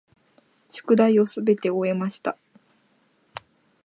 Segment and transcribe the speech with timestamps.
[0.71, 2.35] 宿題をすべて終えました。